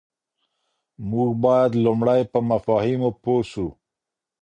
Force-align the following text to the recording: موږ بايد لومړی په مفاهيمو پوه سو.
موږ 1.09 1.29
بايد 1.43 1.71
لومړی 1.85 2.21
په 2.31 2.39
مفاهيمو 2.49 3.09
پوه 3.21 3.41
سو. 3.51 3.67